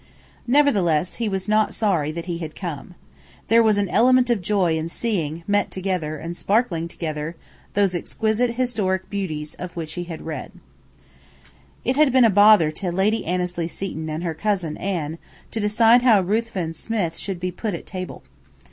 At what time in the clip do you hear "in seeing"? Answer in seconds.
4.75-5.43